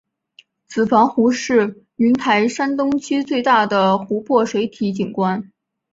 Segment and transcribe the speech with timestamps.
[0.67, 5.51] 子房湖是云台山东区最大的湖泊水体景观。